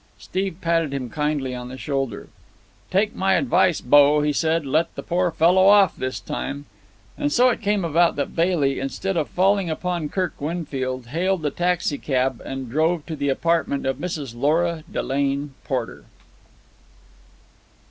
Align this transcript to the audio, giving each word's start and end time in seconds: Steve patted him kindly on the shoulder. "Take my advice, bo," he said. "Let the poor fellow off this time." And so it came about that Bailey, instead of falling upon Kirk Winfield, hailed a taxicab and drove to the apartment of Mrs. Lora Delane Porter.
Steve 0.17 0.57
patted 0.61 0.91
him 0.95 1.11
kindly 1.11 1.53
on 1.53 1.67
the 1.69 1.77
shoulder. 1.77 2.27
"Take 2.89 3.13
my 3.13 3.35
advice, 3.35 3.81
bo," 3.81 4.21
he 4.23 4.33
said. 4.33 4.65
"Let 4.65 4.95
the 4.95 5.03
poor 5.03 5.29
fellow 5.29 5.67
off 5.67 5.95
this 5.95 6.19
time." 6.19 6.65
And 7.19 7.31
so 7.31 7.49
it 7.49 7.61
came 7.61 7.85
about 7.85 8.15
that 8.15 8.35
Bailey, 8.35 8.79
instead 8.79 9.15
of 9.15 9.27
falling 9.29 9.69
upon 9.69 10.09
Kirk 10.09 10.33
Winfield, 10.39 11.05
hailed 11.09 11.45
a 11.45 11.51
taxicab 11.51 12.41
and 12.43 12.67
drove 12.67 13.05
to 13.05 13.15
the 13.15 13.29
apartment 13.29 13.85
of 13.85 13.97
Mrs. 13.97 14.33
Lora 14.35 14.83
Delane 14.91 15.53
Porter. 15.65 16.05